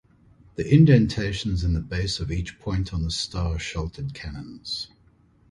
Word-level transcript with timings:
The 0.55 0.67
indentations 0.67 1.63
in 1.63 1.73
the 1.73 1.79
base 1.79 2.19
of 2.19 2.31
each 2.31 2.57
point 2.57 2.91
on 2.91 3.03
the 3.03 3.11
star 3.11 3.59
sheltered 3.59 4.15
cannons. 4.15 4.87